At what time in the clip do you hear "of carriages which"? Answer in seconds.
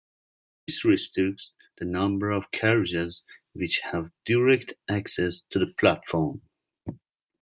2.31-3.81